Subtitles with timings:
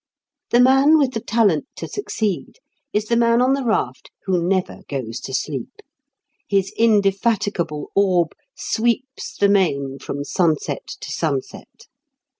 [0.49, 2.55] The man with the talent to succeed
[2.91, 5.75] is the man on the raft who never goes to sleep.
[6.47, 11.85] His indefatigable orb sweeps the main from sunset to sunset.